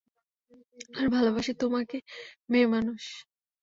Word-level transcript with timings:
আর 0.97 1.05
ভালোবাসি 1.15 1.51
তোমাকে 1.61 1.97
মেয়ে 2.49 2.67
মানুষ! 2.67 3.03